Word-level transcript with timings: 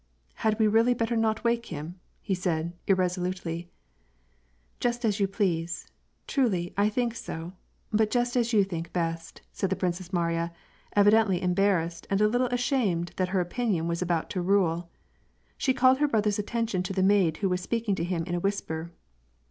"Had 0.47 0.57
we 0.59 0.65
really 0.65 0.95
better 0.95 1.15
not 1.15 1.43
wake 1.43 1.67
him," 1.67 1.99
said 2.33 2.73
he, 2.87 2.91
irresolutely." 2.93 3.69
Just 4.79 5.05
as 5.05 5.19
you 5.19 5.27
please; 5.27 5.89
truly, 6.25 6.73
I 6.75 6.89
think 6.89 7.13
so. 7.13 7.53
But 7.93 8.09
just 8.09 8.35
as 8.35 8.51
you 8.51 8.63
think 8.63 8.91
best," 8.93 9.43
said 9.53 9.69
the 9.69 9.75
Princess 9.75 10.11
Mariya, 10.11 10.51
evidently 10.93 11.39
embarrassed 11.39 12.07
and 12.09 12.19
a 12.19 12.27
little 12.27 12.47
ashamed 12.47 13.11
that 13.17 13.29
her 13.29 13.41
opinion 13.41 13.87
was 13.87 14.01
about 14.01 14.31
to 14.31 14.41
rule. 14.41 14.89
She 15.55 15.71
called 15.71 15.99
her 15.99 16.07
brother's 16.07 16.39
attention 16.39 16.81
to 16.81 16.93
the 16.93 17.03
maid 17.03 17.37
who 17.37 17.49
was 17.49 17.61
speaking 17.61 17.93
to 17.93 18.03
him 18.03 18.23
in 18.23 18.33
a 18.33 18.39
whisper. 18.39 18.91